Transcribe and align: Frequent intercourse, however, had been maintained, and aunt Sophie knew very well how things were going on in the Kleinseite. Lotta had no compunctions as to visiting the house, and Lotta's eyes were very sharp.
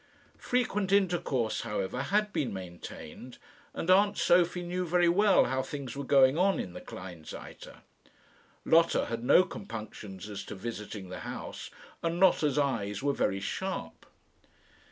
Frequent 0.39 0.91
intercourse, 0.91 1.61
however, 1.61 2.01
had 2.01 2.33
been 2.33 2.51
maintained, 2.51 3.37
and 3.71 3.91
aunt 3.91 4.17
Sophie 4.17 4.63
knew 4.63 4.83
very 4.83 5.07
well 5.07 5.45
how 5.45 5.61
things 5.61 5.95
were 5.95 6.03
going 6.03 6.39
on 6.39 6.59
in 6.59 6.73
the 6.73 6.81
Kleinseite. 6.81 7.75
Lotta 8.65 9.05
had 9.05 9.23
no 9.23 9.43
compunctions 9.43 10.27
as 10.27 10.43
to 10.45 10.55
visiting 10.55 11.09
the 11.09 11.19
house, 11.19 11.69
and 12.01 12.19
Lotta's 12.19 12.57
eyes 12.57 13.03
were 13.03 13.13
very 13.13 13.39
sharp. 13.39 14.07